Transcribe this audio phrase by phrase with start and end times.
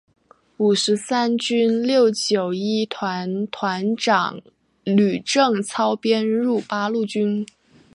[0.57, 4.41] 五十三军六九一团团长
[4.83, 7.45] 吕正操编入八路军。